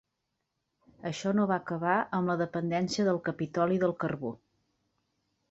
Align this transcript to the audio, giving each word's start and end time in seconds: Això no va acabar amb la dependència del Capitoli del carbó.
Això 1.09 1.33
no 1.39 1.45
va 1.51 1.57
acabar 1.63 1.97
amb 2.21 2.33
la 2.33 2.37
dependència 2.43 3.07
del 3.11 3.21
Capitoli 3.29 3.79
del 3.87 3.95
carbó. 4.07 4.35